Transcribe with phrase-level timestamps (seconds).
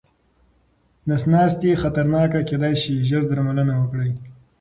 [1.07, 4.09] نس ناسته خطرناکه کيداې شي، ژر درملنه وکړئ.